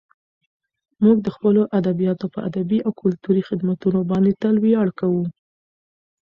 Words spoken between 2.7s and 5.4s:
او کلتوري خدمتونو باندې تل ویاړ کوو.